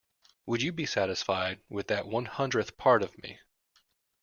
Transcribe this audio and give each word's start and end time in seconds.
Would 0.47 0.63
you 0.63 0.71
be 0.71 0.87
satisfied 0.87 1.61
with 1.69 1.85
that 1.89 2.07
one 2.07 2.25
hundredth 2.25 2.75
part 2.75 3.03
of 3.03 3.15
me. 3.21 3.39